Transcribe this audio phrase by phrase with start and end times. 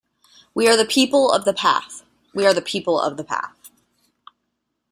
[0.55, 2.01] We are the people of the path;
[2.33, 3.69] we are the people of the path.